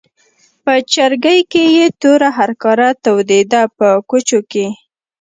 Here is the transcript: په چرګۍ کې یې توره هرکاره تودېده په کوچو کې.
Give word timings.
په 0.63 0.73
چرګۍ 0.93 1.39
کې 1.51 1.63
یې 1.75 1.85
توره 2.01 2.29
هرکاره 2.37 2.89
تودېده 3.03 3.61
په 3.77 3.87
کوچو 4.09 4.39
کې. 4.51 4.67